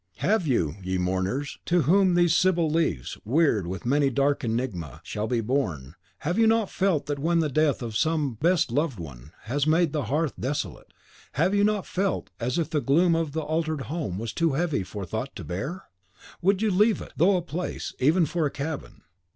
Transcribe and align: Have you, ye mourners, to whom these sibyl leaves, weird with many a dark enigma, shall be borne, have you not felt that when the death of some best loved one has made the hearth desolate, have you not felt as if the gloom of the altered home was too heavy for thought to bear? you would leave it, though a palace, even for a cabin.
Have 0.17 0.47
you, 0.47 0.77
ye 0.81 0.97
mourners, 0.97 1.59
to 1.65 1.83
whom 1.83 2.15
these 2.15 2.35
sibyl 2.35 2.67
leaves, 2.67 3.19
weird 3.23 3.67
with 3.67 3.85
many 3.85 4.07
a 4.07 4.09
dark 4.09 4.43
enigma, 4.43 4.99
shall 5.03 5.27
be 5.27 5.41
borne, 5.41 5.93
have 6.21 6.39
you 6.39 6.47
not 6.47 6.71
felt 6.71 7.05
that 7.05 7.19
when 7.19 7.37
the 7.37 7.49
death 7.51 7.83
of 7.83 7.95
some 7.95 8.33
best 8.33 8.71
loved 8.71 8.99
one 8.99 9.31
has 9.43 9.67
made 9.67 9.93
the 9.93 10.05
hearth 10.05 10.33
desolate, 10.39 10.91
have 11.33 11.53
you 11.53 11.63
not 11.63 11.85
felt 11.85 12.31
as 12.39 12.57
if 12.57 12.71
the 12.71 12.81
gloom 12.81 13.13
of 13.15 13.33
the 13.33 13.41
altered 13.41 13.81
home 13.81 14.17
was 14.17 14.33
too 14.33 14.53
heavy 14.53 14.81
for 14.83 15.05
thought 15.05 15.35
to 15.35 15.43
bear? 15.43 15.83
you 16.39 16.39
would 16.41 16.59
leave 16.63 16.99
it, 16.99 17.13
though 17.15 17.37
a 17.37 17.41
palace, 17.43 17.93
even 17.99 18.25
for 18.25 18.47
a 18.47 18.49
cabin. 18.49 19.03